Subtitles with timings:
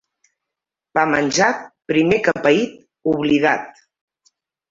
[0.97, 1.59] Pa menjat,
[1.91, 2.73] primer que paït,
[3.13, 3.85] oblidat.